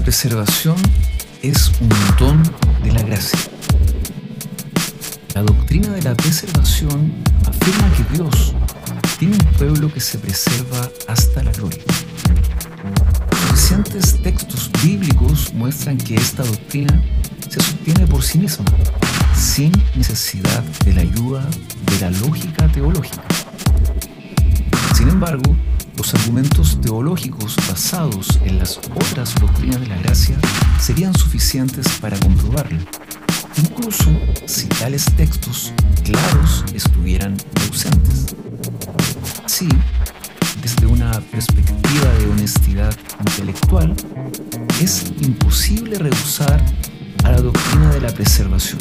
[0.00, 0.76] preservación
[1.42, 1.88] es un
[2.18, 2.42] don
[2.82, 3.38] de la gracia.
[5.34, 7.12] La doctrina de la preservación
[7.46, 8.54] afirma que Dios
[9.18, 11.82] tiene un pueblo que se preserva hasta la gloria.
[13.48, 17.02] Suficientes textos bíblicos muestran que esta doctrina
[17.48, 18.64] se sostiene por sí misma,
[19.36, 21.46] sin necesidad de la ayuda
[21.86, 23.22] de la lógica teológica.
[24.94, 25.54] Sin embargo,
[26.02, 30.36] los argumentos teológicos basados en las otras doctrinas de la gracia
[30.80, 32.80] serían suficientes para comprobarlo,
[33.56, 34.10] incluso
[34.44, 37.36] si tales textos claros estuvieran
[37.68, 38.34] ausentes.
[39.44, 39.68] Así,
[40.60, 43.94] desde una perspectiva de honestidad intelectual,
[44.80, 46.60] es imposible rehusar
[47.22, 48.80] a la doctrina de la preservación.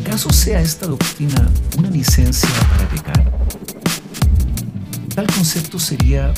[0.00, 3.29] ¿Acaso sea esta doctrina una licencia para pecar?
[5.40, 6.34] Concepto sería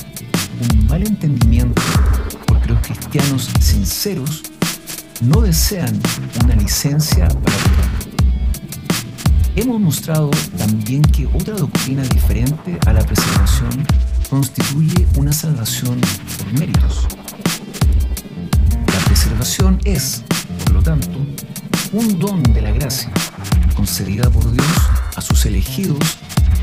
[0.61, 1.81] un mal entendimiento
[2.47, 4.43] porque los cristianos sinceros
[5.19, 5.99] no desean
[6.41, 7.89] una licencia para pecar.
[9.57, 13.85] Hemos mostrado también que otra doctrina diferente a la preservación
[14.29, 15.99] constituye una salvación
[16.37, 17.05] por méritos.
[18.87, 20.23] La preservación es,
[20.63, 21.09] por lo tanto,
[21.91, 23.11] un don de la gracia
[23.75, 24.65] concedida por Dios
[25.17, 25.99] a sus elegidos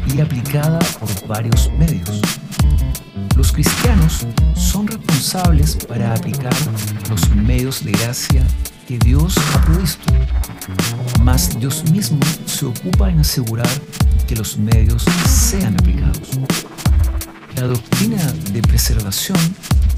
[0.07, 2.21] y aplicada por varios medios.
[3.37, 6.55] Los cristianos son responsables para aplicar
[7.09, 8.45] los medios de gracia
[8.87, 10.13] que Dios ha provisto,
[11.23, 13.69] mas Dios mismo se ocupa en asegurar
[14.27, 16.39] que los medios sean aplicados.
[17.57, 19.39] La doctrina de preservación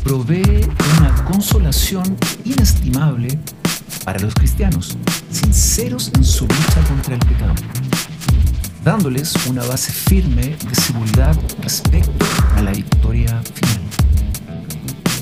[0.04, 3.38] provee una consolación inestimable
[4.04, 4.96] para los cristianos,
[5.30, 7.54] sinceros en su lucha contra el pecado
[8.84, 12.26] dándoles una base firme de seguridad respecto
[12.56, 13.80] a la victoria final.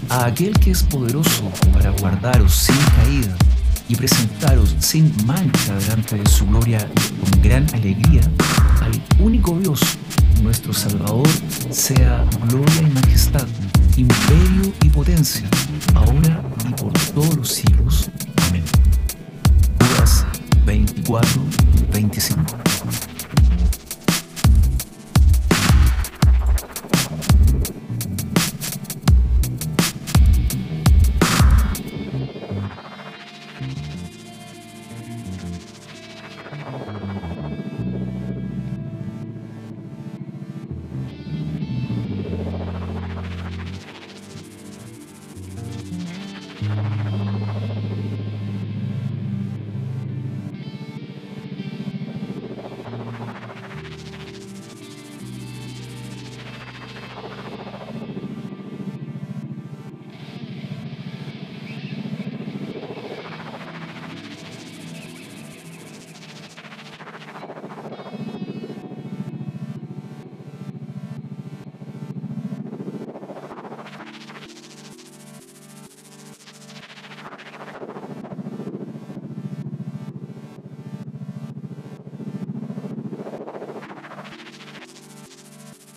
[0.08, 3.36] A aquel que es poderoso para guardaros sin caída
[3.88, 6.88] y presentaros sin mancha delante de su gloria
[7.20, 8.22] con gran alegría,
[8.80, 9.80] al único Dios,
[10.42, 11.28] nuestro Salvador,
[11.70, 13.46] sea gloria y majestad,
[13.96, 15.48] imperio y potencia,
[15.94, 18.10] ahora y por todos los siglos.
[18.48, 18.64] Amén.
[19.80, 20.24] Judas
[20.64, 21.42] 24,
[21.92, 23.09] 25.